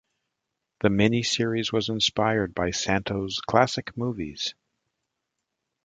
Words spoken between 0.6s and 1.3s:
The mini